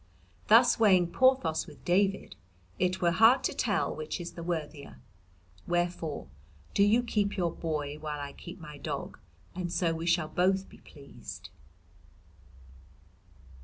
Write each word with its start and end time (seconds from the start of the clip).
"Thus 0.47 0.79
weighing 0.79 1.11
Porthos 1.11 1.67
with 1.67 1.85
David 1.85 2.35
it 2.79 3.01
were 3.01 3.11
hard 3.11 3.43
to 3.43 3.53
tell 3.53 3.95
which 3.95 4.19
is 4.19 4.31
the 4.31 4.41
worthier. 4.41 4.99
Wherefore 5.67 6.27
do 6.73 6.81
you 6.81 7.03
keep 7.03 7.37
your 7.37 7.51
boy 7.51 7.97
while 7.99 8.19
I 8.19 8.33
keep 8.33 8.59
my 8.59 8.79
dog, 8.79 9.19
and 9.53 9.71
so 9.71 9.93
we 9.93 10.07
shall 10.07 10.27
both 10.29 10.67
be 10.67 10.79
pleased." 10.79 11.51